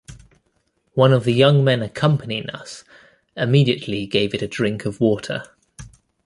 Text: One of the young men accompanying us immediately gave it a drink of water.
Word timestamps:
One 0.93 1.13
of 1.13 1.25
the 1.25 1.31
young 1.31 1.63
men 1.63 1.83
accompanying 1.83 2.49
us 2.49 2.83
immediately 3.37 4.07
gave 4.07 4.33
it 4.33 4.41
a 4.41 4.47
drink 4.47 4.83
of 4.85 4.99
water. 4.99 5.43